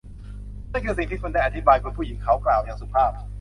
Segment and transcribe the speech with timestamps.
[0.71, 3.11] นั่นคือสิ่งที่คุณได้อธิบาย คุณผู้หญิง เขากล่าวอย่างสุภาพ